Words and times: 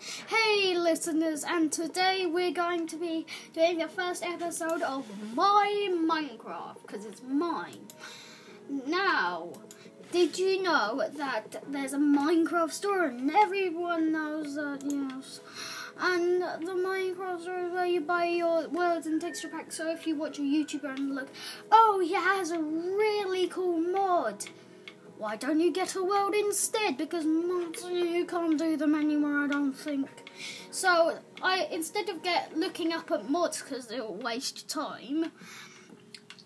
Hey, 0.00 0.76
listeners, 0.76 1.42
and 1.42 1.72
today 1.72 2.24
we're 2.24 2.52
going 2.52 2.86
to 2.86 2.96
be 2.96 3.26
doing 3.52 3.78
the 3.78 3.88
first 3.88 4.24
episode 4.24 4.80
of 4.82 5.04
my 5.34 5.88
Minecraft 5.90 6.82
because 6.86 7.04
it's 7.04 7.20
mine. 7.22 7.88
Now, 8.86 9.54
did 10.12 10.38
you 10.38 10.62
know 10.62 11.02
that 11.16 11.64
there's 11.66 11.94
a 11.94 11.98
Minecraft 11.98 12.70
store 12.70 13.06
and 13.06 13.28
everyone 13.28 14.12
knows 14.12 14.54
that, 14.54 14.82
yes. 14.84 15.40
And 15.98 16.42
the 16.42 16.74
Minecraft 16.74 17.40
store 17.40 17.66
is 17.66 17.72
where 17.72 17.86
you 17.86 18.00
buy 18.00 18.26
your 18.26 18.68
worlds 18.68 19.08
and 19.08 19.20
texture 19.20 19.48
packs. 19.48 19.76
So 19.76 19.90
if 19.90 20.06
you 20.06 20.14
watch 20.14 20.38
a 20.38 20.42
YouTuber 20.42 20.94
and 20.94 21.16
look, 21.16 21.28
oh, 21.72 21.98
he 21.98 22.12
has 22.12 22.52
a 22.52 22.60
really 22.60 23.48
cool 23.48 23.80
mod. 23.80 24.44
Why 25.18 25.34
don't 25.34 25.58
you 25.58 25.72
get 25.72 25.96
a 25.96 26.02
world 26.02 26.32
instead? 26.32 26.96
Because 26.96 27.24
mods 27.24 27.82
you 27.82 28.24
can't 28.24 28.56
do 28.56 28.76
them 28.76 28.94
anymore, 28.94 29.44
I 29.44 29.48
don't 29.48 29.72
think. 29.72 30.08
So 30.70 31.18
I 31.42 31.66
instead 31.72 32.08
of 32.08 32.22
get 32.22 32.56
looking 32.56 32.92
up 32.92 33.10
at 33.10 33.28
mods 33.28 33.60
because 33.60 33.88
they'll 33.88 34.14
waste 34.14 34.68
time, 34.68 35.32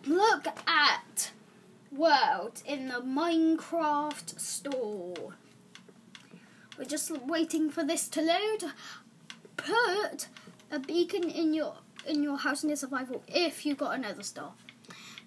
look 0.06 0.46
at 0.66 1.32
world 1.94 2.62
in 2.64 2.88
the 2.88 3.02
Minecraft 3.02 4.40
store. 4.40 5.34
We're 6.78 6.84
just 6.84 7.10
waiting 7.10 7.68
for 7.68 7.84
this 7.84 8.08
to 8.08 8.22
load. 8.22 8.72
Put 9.58 10.28
a 10.70 10.78
beacon 10.78 11.28
in 11.28 11.52
your 11.52 11.74
in 12.06 12.22
your 12.22 12.38
house 12.38 12.62
in 12.62 12.70
your 12.70 12.76
survival 12.76 13.22
if 13.28 13.66
you 13.66 13.74
got 13.74 13.94
another 13.94 14.22
star, 14.22 14.54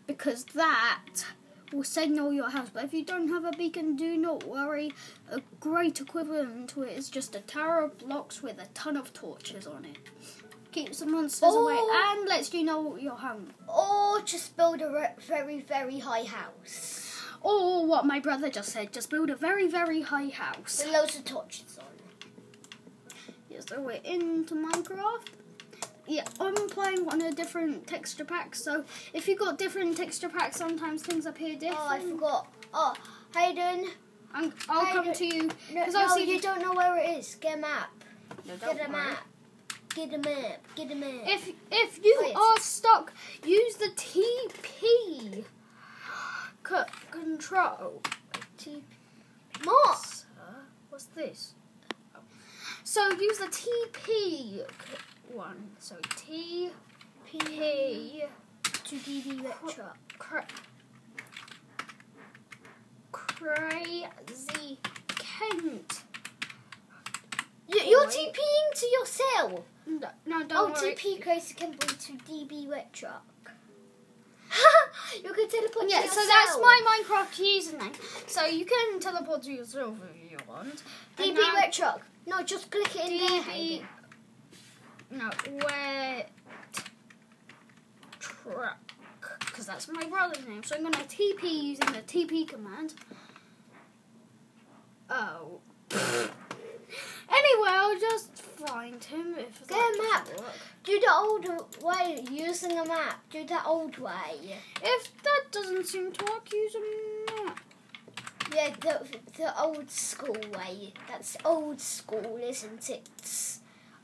because 0.08 0.46
that 0.46 1.26
will 1.76 1.84
signal 1.84 2.32
your 2.34 2.50
house. 2.50 2.70
But 2.74 2.86
if 2.86 2.94
you 2.94 3.04
don't 3.04 3.28
have 3.28 3.46
a 3.46 3.52
beacon, 3.52 3.96
do 3.96 4.18
not 4.18 4.44
worry. 4.46 4.94
A 5.30 5.42
great 5.60 6.00
equivalent 6.00 6.70
to 6.70 6.84
it 6.84 6.98
is 6.98 7.10
just 7.10 7.36
a 7.36 7.42
tower 7.42 7.84
of 7.84 7.98
blocks 7.98 8.42
with 8.42 8.60
a 8.60 8.68
ton 8.74 8.96
of 8.98 9.14
torches 9.14 9.68
on 9.68 9.86
it. 9.86 9.98
Keeps 10.72 11.00
the 11.00 11.06
monsters 11.06 11.54
away 11.54 11.76
Oh. 11.78 12.16
and 12.18 12.28
lets 12.28 12.54
you 12.54 12.64
know 12.64 12.96
you're 12.98 13.16
home. 13.16 13.54
Or 13.68 14.22
just 14.22 14.58
build 14.58 14.82
a 14.82 15.14
very, 15.20 15.60
very 15.62 16.00
high 16.00 16.24
house. 16.24 17.02
Or 17.42 17.86
what 17.86 18.06
my 18.06 18.20
brother 18.20 18.50
just 18.50 18.70
said, 18.70 18.92
just 18.92 19.10
build 19.10 19.30
a 19.30 19.36
very, 19.36 19.68
very 19.68 20.02
high 20.02 20.30
house. 20.30 20.84
With 20.84 20.94
loads 20.94 21.16
of 21.18 21.26
torches 21.26 21.78
on. 21.80 21.86
Yeah, 23.50 23.60
so 23.68 23.80
we're 23.82 24.02
into 24.04 24.56
Minecraft. 24.56 25.28
Yeah, 26.08 26.24
I'm 26.40 26.54
playing 26.70 27.08
on 27.10 27.22
a 27.22 27.32
different 27.32 27.88
texture 27.88 28.26
pack, 28.26 28.56
so 28.56 28.84
if 29.14 29.28
you've 29.28 29.40
got 29.40 29.58
different 29.58 29.98
texture 29.98 30.30
packs, 30.30 30.58
sometimes 30.58 31.02
things 31.02 31.26
appear 31.26 31.56
different. 31.56 31.80
Oh, 31.82 31.88
I 31.90 32.00
forgot. 32.00 32.48
Oh, 32.74 32.94
Hayden. 33.36 33.90
I'm, 34.34 34.54
I'll 34.70 34.86
I 34.86 34.92
come 34.92 35.14
to 35.14 35.26
you. 35.26 35.50
No, 35.74 35.84
'cause 35.86 35.94
no 35.94 36.02
I'll 36.02 36.10
see 36.10 36.32
you 36.32 36.40
don't 36.42 36.62
know 36.62 36.74
where 36.74 36.98
it 36.98 37.18
is. 37.18 37.36
Get 37.36 37.58
a 37.58 37.62
map. 37.62 37.90
No, 38.46 38.56
don't 38.58 38.78
Get 38.78 38.88
a 38.88 38.92
worry. 38.92 39.02
map. 39.02 39.28
Get 39.96 40.14
a 40.14 40.18
map. 40.18 40.60
Get 40.76 40.92
a 40.92 40.96
map. 40.96 41.22
If 41.26 41.52
if 41.72 42.04
you 42.04 42.18
Wait. 42.22 42.36
are 42.36 42.60
stuck, 42.60 43.14
use 43.46 43.76
the 43.78 43.90
TP 43.96 45.46
C- 46.68 46.76
control. 47.12 48.02
TP. 48.58 48.82
Mark. 49.64 49.98
What's 50.90 51.06
this? 51.06 51.54
So 52.84 53.10
use 53.12 53.40
the 53.40 53.48
TP 53.48 54.04
c- 54.04 54.66
one. 55.36 55.72
So 55.80 55.96
TP 56.16 56.72
To 58.84 58.96
DD 58.96 59.44
Retro. 59.44 59.86
cra- 60.18 60.46
crazy 63.12 64.80
Kent. 65.08 66.04
You, 67.68 67.82
you're. 67.82 68.06
TPing 68.06 68.74
to 68.76 68.86
yourself. 68.88 69.62
No, 69.88 70.08
no 70.26 70.38
Oh, 70.42 70.44
don't 70.48 70.72
worry. 70.82 70.96
TP 70.96 71.22
Crazy 71.22 71.54
can 71.56 71.72
be 71.72 71.78
to 71.78 72.14
DB 72.14 72.70
Retro. 72.70 73.10
you 75.24 75.34
can 75.34 75.50
teleport 75.50 75.86
Yeah, 75.90 76.02
to 76.04 76.08
so 76.10 76.22
that's 76.26 76.58
my 76.62 77.04
Minecraft 77.04 77.34
username. 77.44 77.96
So 78.30 78.46
you 78.46 78.66
can 78.66 79.00
teleport 79.00 79.44
to 79.44 79.52
yourself 79.52 79.98
if 80.16 80.32
you 80.32 80.38
want. 80.48 80.82
DB 81.18 81.38
Retro. 81.56 82.00
No, 82.28 82.42
just 82.44 82.72
click 82.72 82.96
it 82.96 83.12
in 83.12 83.18
there. 83.18 83.42
DB. 83.42 83.44
Hayden. 83.44 83.88
No, 85.26 85.32
wet 85.64 86.30
truck. 88.20 88.78
Because 89.40 89.66
that's 89.66 89.88
my 89.88 90.06
brother's 90.06 90.46
name. 90.46 90.62
So 90.64 90.76
I'm 90.76 90.82
going 90.84 90.94
to 90.94 91.00
TP 91.00 91.44
using 91.44 91.92
the 91.94 92.02
TP 92.02 92.48
command. 92.48 92.94
Oh. 95.10 95.60
anyway, 95.92 96.30
I'll 97.70 98.00
just 98.00 98.38
find 98.38 99.04
him 99.04 99.36
if 99.38 99.68
Get 99.68 99.78
a 99.78 100.04
map. 100.04 100.28
work. 100.38 100.54
Do 100.84 101.00
the 101.00 101.12
old 101.12 101.48
way 101.82 102.24
using 102.32 102.78
a 102.78 102.86
map. 102.86 103.24
Do 103.32 103.46
the 103.46 103.66
old 103.66 103.98
way. 103.98 104.58
If 104.84 105.24
that 105.24 105.44
doesn't 105.52 105.88
seem 105.88 106.12
to 106.12 106.26
work, 106.26 106.52
use 106.54 106.76
a 106.76 107.44
map. 107.46 107.60
Yeah, 108.54 108.70
the 108.80 109.08
the 109.38 109.60
old 109.60 109.90
school 109.90 110.38
way. 110.56 110.94
That's 111.08 111.36
old 111.44 111.82
school, 111.82 112.40
isn't 112.42 112.90
it? 112.90 113.10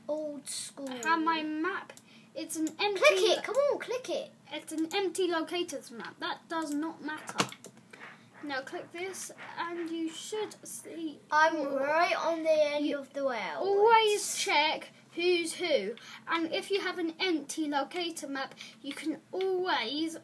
Old 0.08 0.48
school. 0.48 0.88
And 1.06 1.24
my 1.24 1.42
map, 1.42 1.92
it's 2.34 2.56
an 2.56 2.68
empty. 2.80 3.00
Click 3.00 3.38
it. 3.38 3.44
Come 3.44 3.54
on, 3.56 3.78
click 3.78 4.08
it. 4.10 4.30
It's 4.52 4.72
an 4.72 4.88
empty 4.94 5.28
locators 5.28 5.90
map. 5.90 6.14
That 6.20 6.38
does 6.48 6.72
not 6.72 7.04
matter. 7.04 7.46
Now 8.44 8.60
click 8.62 8.90
this, 8.92 9.30
and 9.58 9.88
you 9.88 10.10
should 10.10 10.56
see. 10.66 11.20
I'm 11.30 11.74
right 11.74 12.14
on 12.16 12.42
the 12.42 12.74
end 12.74 12.86
You- 12.86 12.98
of 12.98 13.12
the 13.12 13.24
well. 13.24 13.60
Always 13.60 14.36
check 14.36 14.90
who's 15.14 15.52
who, 15.54 15.94
and 16.26 16.52
if 16.52 16.70
you 16.70 16.80
have 16.80 16.98
an 16.98 17.14
empty 17.20 17.68
locator 17.68 18.26
map, 18.26 18.54
you 18.82 18.92
can 18.94 19.18
always 19.30 20.16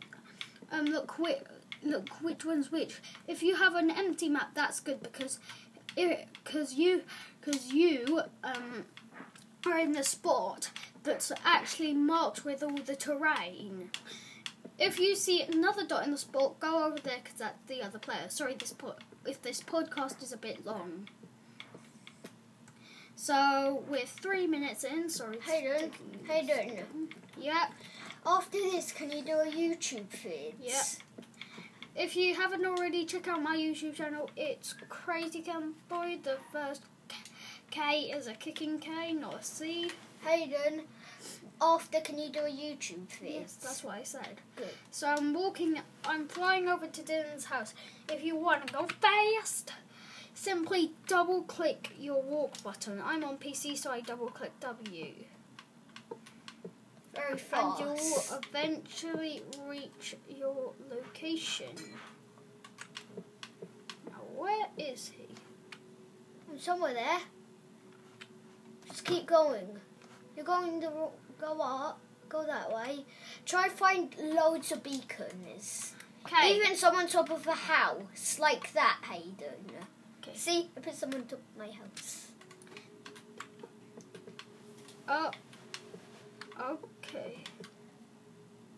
um, 0.73 0.87
look 0.87 1.19
which 1.19 1.39
look 1.85 2.09
which 2.21 2.45
one's 2.45 2.73
which. 2.73 2.97
If 3.29 3.43
you 3.43 3.55
have 3.55 3.77
an 3.77 3.91
empty 3.91 4.29
map, 4.29 4.49
that's 4.55 4.81
good 4.81 5.01
because 5.01 5.39
because 5.95 6.75
you 6.75 7.03
because 7.41 7.73
you 7.73 8.21
um, 8.43 8.85
are 9.67 9.79
in 9.79 9.93
the 9.93 10.05
spot 10.05 10.71
that's 11.03 11.33
actually 11.45 11.95
marked 11.95 12.45
with 12.45 12.63
all 12.63 12.77
the 12.77 12.97
terrain. 12.97 13.91
If 14.79 15.01
you 15.01 15.17
see 15.17 15.43
another 15.43 15.85
dot 15.85 16.05
in 16.05 16.13
the 16.13 16.19
spot, 16.19 16.61
go 16.61 16.85
over 16.87 16.99
there 16.99 17.19
because 17.23 17.39
that's 17.39 17.67
the 17.67 17.83
other 17.83 17.99
player. 17.99 18.29
Sorry, 18.29 18.55
this 18.55 18.73
po- 18.73 18.97
if 19.27 19.43
this 19.43 19.61
podcast 19.61 20.23
is 20.23 20.33
a 20.33 20.37
bit 20.37 20.65
long. 20.65 21.09
So 23.17 23.83
we're 23.89 24.07
three 24.07 24.47
minutes 24.47 24.85
in. 24.85 25.09
Sorry. 25.11 25.37
it's 25.37 25.45
Hayden, 25.47 25.91
taking- 26.27 26.49
Hayden. 26.49 27.09
Yep. 27.37 27.73
After 28.25 28.59
this, 28.59 28.93
can 28.93 29.11
you 29.11 29.23
do 29.23 29.33
a 29.41 29.47
YouTube 29.47 30.09
vid? 30.11 30.55
Yeah. 30.61 30.83
If 31.97 32.15
you 32.15 32.37
haven't 32.37 32.65
already, 32.65 33.05
check 33.05 33.27
out 33.27 33.43
my 33.43 33.57
YouTube 33.57 33.95
channel. 33.95 34.31
It's 34.37 34.75
Crazy 34.89 35.45
Boy. 35.89 36.19
The 36.23 36.37
first 36.53 36.83
K 37.79 38.11
is 38.11 38.27
a 38.27 38.35
kicking 38.35 38.81
K, 38.81 39.13
not 39.13 39.41
a 39.41 39.43
C. 39.45 39.93
Hayden, 40.25 40.83
after 41.61 42.01
can 42.01 42.19
you 42.19 42.29
do 42.29 42.41
a 42.41 42.51
YouTube 42.51 43.07
vid? 43.21 43.35
Yes, 43.35 43.57
that's 43.63 43.85
what 43.85 43.95
I 43.95 44.03
said. 44.03 44.41
Good. 44.57 44.75
So 44.91 45.07
I'm 45.07 45.33
walking. 45.33 45.81
I'm 46.05 46.27
flying 46.27 46.67
over 46.67 46.89
to 46.89 47.03
Dylan's 47.03 47.45
house. 47.45 47.75
If 48.09 48.25
you 48.25 48.35
want 48.35 48.67
to 48.67 48.73
go 48.73 48.89
fast, 49.01 49.75
simply 50.35 50.91
double 51.07 51.43
click 51.43 51.93
your 51.97 52.21
walk 52.21 52.61
button. 52.65 53.01
I'm 53.05 53.23
on 53.23 53.39
PC, 53.39 53.79
so 53.79 53.93
I 53.93 54.01
double 54.01 54.27
click 54.27 54.59
W. 54.59 55.13
Very 57.15 57.39
fast. 57.39 57.81
and 57.81 57.97
you'll 57.97 58.41
eventually 58.43 59.43
reach 59.69 60.17
your 60.29 60.73
location. 60.91 61.77
Now, 64.11 64.23
where 64.35 64.67
is 64.77 65.13
he? 65.17 65.29
I'm 66.51 66.59
somewhere 66.59 66.95
there. 66.95 67.21
Just 68.89 69.05
keep 69.05 69.27
going. 69.27 69.79
You're 70.37 70.45
going 70.45 70.81
to 70.81 70.91
go 71.41 71.61
up, 71.61 72.01
go 72.29 72.45
that 72.47 72.73
way. 72.73 73.05
Try 73.45 73.69
find 73.69 74.15
loads 74.19 74.73
of 74.73 74.83
beacons. 74.83 75.95
Okay. 76.27 76.57
Even 76.57 76.77
some 76.77 76.95
on 76.97 77.07
top 77.07 77.31
of 77.31 77.47
a 77.47 77.53
house, 77.53 78.39
like 78.39 78.73
that, 78.73 78.99
Hayden. 79.11 79.73
Okay. 80.23 80.37
See, 80.37 80.71
I 80.77 80.81
put 80.81 80.95
some 80.95 81.13
on 81.15 81.23
top 81.23 81.41
of 81.41 81.59
my 81.59 81.71
house. 81.71 82.29
Oh. 85.09 85.31
Okay. 86.61 87.39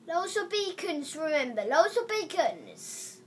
Loads 0.07 0.37
of 0.37 0.51
beacons, 0.51 1.17
remember, 1.17 1.63
loads 1.65 1.97
of 1.97 2.09
beacons. 2.09 3.21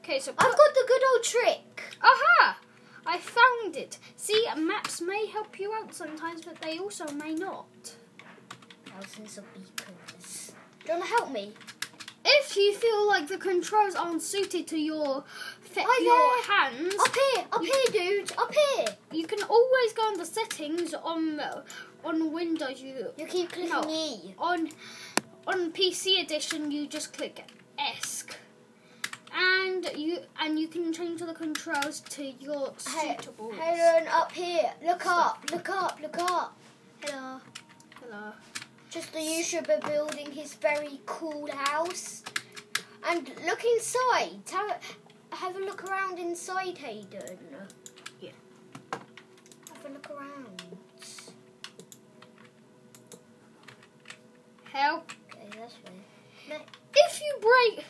Okay. 0.00 0.18
So. 0.20 0.32
I've 0.32 0.38
got 0.38 0.74
the 0.74 0.84
good 0.86 1.02
old 1.12 1.24
trick. 1.24 1.82
Aha! 2.02 2.58
I 3.06 3.18
found 3.18 3.76
it. 3.76 3.98
See, 4.16 4.46
maps 4.56 5.00
may 5.00 5.26
help 5.26 5.58
you 5.60 5.72
out 5.72 5.94
sometimes, 5.94 6.42
but 6.44 6.60
they 6.60 6.78
also 6.78 7.06
may 7.12 7.34
not. 7.34 7.66
Thousands 8.86 9.38
of 9.38 9.44
beacons. 9.54 10.52
Do 10.84 10.92
you 10.92 10.98
want 10.98 11.04
to 11.04 11.10
help 11.16 11.30
me? 11.32 11.52
if 12.26 12.56
you 12.56 12.72
feel 12.74 13.06
like 13.06 13.28
the 13.28 13.36
controls 13.36 13.94
aren't 13.94 14.22
suited 14.22 14.66
to 14.66 14.78
your 14.78 15.24
fit 15.60 15.84
Oh, 15.86 16.00
your 16.48 16.54
hands, 16.54 16.94
Up 16.98 17.14
here, 17.14 17.44
up 17.52 17.62
here, 17.62 17.92
dude, 18.22 18.32
up 18.38 18.54
here. 18.54 18.86
you 19.12 19.26
can 19.26 19.42
always 19.42 19.92
go 19.92 20.02
on 20.04 20.16
the 20.16 20.24
settings 20.24 20.94
on 20.94 21.38
on 22.02 22.32
Windows. 22.32 22.80
You 22.80 23.08
You 23.18 23.26
keep 23.26 23.52
clicking 23.52 23.70
No. 23.70 23.84
E. 23.90 24.34
on 24.38 24.70
on 25.46 25.70
PC 25.72 26.22
edition. 26.24 26.70
You 26.70 26.86
just 26.86 27.12
click 27.12 27.44
ESC. 27.78 28.13
And 29.36 29.90
you 29.96 30.20
and 30.40 30.58
you 30.58 30.68
can 30.68 30.92
change 30.92 31.20
the 31.20 31.34
controls 31.34 32.00
to 32.00 32.24
your 32.24 32.72
suitable. 32.76 33.52
Hey. 33.52 33.76
Helen, 33.76 34.08
up 34.08 34.30
here. 34.30 34.72
Look 34.84 35.06
up, 35.06 35.44
look 35.50 35.68
up, 35.68 35.98
look 36.00 36.18
up. 36.18 36.56
Hello. 37.04 37.40
Hello. 38.00 38.32
Just 38.90 39.12
the 39.12 39.18
YouTuber 39.18 39.84
building 39.88 40.30
his 40.30 40.54
very 40.54 41.00
cool 41.04 41.48
house. 41.50 42.22
And 43.06 43.28
look 43.44 43.64
inside. 43.64 44.40
Have, 44.52 44.80
have 45.30 45.56
a 45.56 45.58
look 45.58 45.84
around 45.84 46.20
inside, 46.20 46.78
Hayden. 46.78 47.38
Yeah. 48.20 48.30
Have 48.92 49.84
a 49.84 49.88
look 49.88 50.10
around. 50.10 50.62
Help. 54.72 55.12
Okay, 55.32 55.48
that's. 55.58 55.74
If 56.94 57.20
you 57.20 57.38
break 57.40 57.84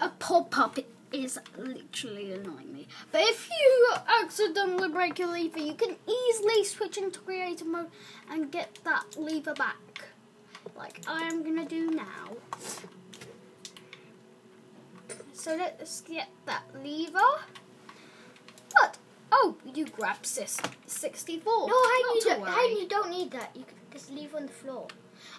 a 0.00 0.08
pop 0.08 0.56
up 0.58 0.78
is 1.12 1.38
literally 1.56 2.32
annoying 2.32 2.72
me. 2.72 2.88
But 3.12 3.22
if 3.22 3.48
you 3.48 3.94
accidentally 4.22 4.88
break 4.88 5.18
your 5.18 5.28
lever, 5.28 5.58
you 5.58 5.74
can 5.74 5.96
easily 6.06 6.64
switch 6.64 6.96
into 6.96 7.20
creative 7.20 7.66
mode 7.66 7.88
and 8.30 8.50
get 8.50 8.78
that 8.84 9.16
lever 9.16 9.54
back. 9.54 9.76
Like 10.76 11.02
I 11.06 11.22
am 11.22 11.42
gonna 11.42 11.66
do 11.66 11.90
now. 11.90 12.36
So 15.32 15.56
let's 15.56 16.02
get 16.02 16.28
that 16.46 16.62
lever. 16.82 17.18
But 18.80 18.98
oh, 19.32 19.56
you 19.74 19.86
grab 19.86 20.24
sis 20.24 20.58
64. 20.86 21.52
No, 21.52 21.66
to 21.66 21.74
you, 21.74 22.20
don't, 22.24 22.40
worry. 22.40 22.80
You 22.80 22.88
don't 22.88 23.10
need 23.10 23.30
that. 23.32 23.50
You 23.54 23.64
can 23.64 23.76
just 23.90 24.12
leave 24.12 24.34
on 24.34 24.46
the 24.46 24.52
floor. 24.52 24.86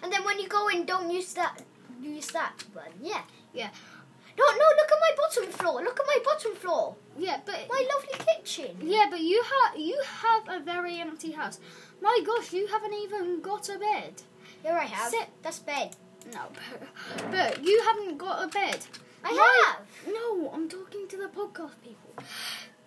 And 0.02 0.12
then 0.12 0.24
when 0.24 0.38
you 0.38 0.48
go 0.48 0.68
in, 0.68 0.84
don't 0.84 1.10
use 1.10 1.32
that. 1.34 1.62
Use 2.00 2.26
that 2.28 2.64
one. 2.72 2.92
Yeah. 3.00 3.22
Yeah. 3.52 3.70
No, 4.38 4.44
no. 4.44 4.66
Look 4.78 4.90
at 4.92 5.00
my 5.00 5.12
bottom 5.16 5.52
floor. 5.52 5.82
Look 5.82 6.00
at 6.00 6.06
my 6.06 6.18
bottom 6.24 6.54
floor. 6.54 6.94
Yeah, 7.18 7.40
but 7.44 7.66
My 7.68 7.86
lovely 7.94 8.24
kitchen. 8.34 8.76
Yeah, 8.82 9.06
but 9.10 9.20
you 9.20 9.42
have 9.42 9.78
you 9.78 10.02
have 10.22 10.48
a 10.48 10.64
very 10.64 10.98
empty 10.98 11.32
house. 11.32 11.60
My 12.00 12.18
gosh, 12.24 12.52
you 12.52 12.66
haven't 12.66 12.94
even 12.94 13.40
got 13.40 13.68
a 13.68 13.78
bed. 13.78 14.14
Here 14.62 14.72
I 14.72 14.84
have. 14.84 15.10
Sit. 15.10 15.28
That's 15.42 15.58
bed. 15.58 15.96
No, 16.32 16.40
but, 16.54 17.30
but 17.30 17.64
you 17.64 17.82
haven't 17.84 18.16
got 18.16 18.44
a 18.44 18.48
bed. 18.48 18.78
I 19.24 19.32
My- 19.32 19.62
have. 19.76 19.86
No, 20.12 20.50
I'm 20.52 20.68
talking 20.68 21.06
to 21.08 21.16
the 21.16 21.26
podcast 21.28 21.72
people. 21.82 22.14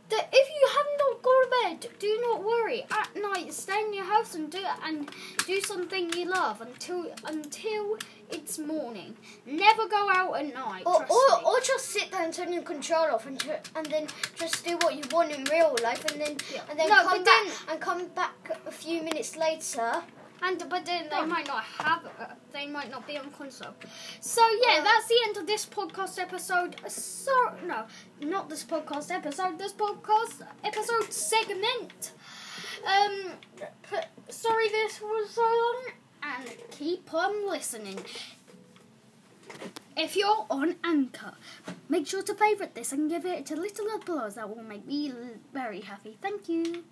That 0.09 0.29
if 0.31 0.49
you 0.49 0.67
have 0.77 0.85
not 0.99 1.21
gone 1.23 1.43
to 1.43 1.49
bed, 1.63 1.91
do 1.99 2.19
not 2.21 2.43
worry. 2.43 2.85
At 2.91 3.09
night, 3.19 3.51
stay 3.53 3.79
in 3.81 3.93
your 3.93 4.03
house 4.05 4.35
and 4.35 4.51
do 4.51 4.59
and 4.83 5.09
do 5.47 5.59
something 5.61 6.13
you 6.13 6.25
love 6.25 6.61
until 6.61 7.07
until 7.25 7.97
it's 8.29 8.59
morning. 8.59 9.15
Never 9.47 9.87
go 9.87 10.09
out 10.13 10.33
at 10.39 10.53
night. 10.53 10.83
Or, 10.85 11.05
or, 11.09 11.45
or 11.45 11.59
just 11.61 11.85
sit 11.87 12.11
there 12.11 12.23
and 12.23 12.31
turn 12.33 12.53
your 12.53 12.61
control 12.63 13.05
off 13.15 13.25
and, 13.25 13.39
tr- 13.39 13.63
and 13.75 13.85
then 13.87 14.07
just 14.35 14.63
do 14.63 14.77
what 14.81 14.95
you 14.95 15.03
want 15.11 15.31
in 15.31 15.43
real 15.45 15.75
life 15.83 16.03
and 16.11 16.21
then 16.21 16.37
Yeah. 16.53 16.61
and 16.69 16.77
then 16.79 16.87
No, 16.89 17.03
come 17.03 17.23
back 17.23 17.43
then- 17.45 17.53
and 17.69 17.79
come 17.81 18.07
back 18.09 18.33
a 18.67 18.71
few 18.71 19.01
minutes 19.01 19.35
later. 19.37 20.03
And 20.45 20.63
but 20.69 20.85
then 20.85 21.07
they 21.09 21.25
might 21.25 21.47
not 21.47 21.63
have, 21.63 22.05
uh, 22.05 22.25
they 22.53 22.67
might 22.67 22.91
not 22.91 23.07
be 23.07 23.17
on 23.17 23.31
console. 23.31 23.73
So 24.19 24.41
yeah, 24.61 24.81
that's 24.83 25.07
the 25.07 25.19
end 25.25 25.37
of 25.37 25.47
this 25.47 25.65
podcast 25.65 26.19
episode. 26.19 26.75
So 26.87 27.31
no, 27.65 27.85
not 28.21 28.47
this 28.47 28.63
podcast 28.63 29.09
episode. 29.09 29.57
This 29.57 29.73
podcast 29.73 30.45
episode 30.63 31.11
segment. 31.11 32.11
Um, 32.85 33.31
sorry 34.29 34.69
this 34.69 35.01
was 35.01 35.31
so 35.31 35.41
long, 35.41 35.81
and 36.21 36.53
keep 36.69 37.11
on 37.11 37.49
listening. 37.49 37.99
If 39.97 40.15
you're 40.15 40.45
on 40.51 40.75
Anchor, 40.83 41.33
make 41.89 42.05
sure 42.05 42.21
to 42.21 42.35
favourite 42.35 42.75
this 42.75 42.91
and 42.91 43.09
give 43.09 43.25
it 43.25 43.49
a 43.49 43.55
little 43.55 43.87
applause. 43.95 44.35
That 44.35 44.55
will 44.55 44.63
make 44.63 44.85
me 44.85 45.11
very 45.53 45.81
happy. 45.81 46.17
Thank 46.21 46.49
you. 46.49 46.83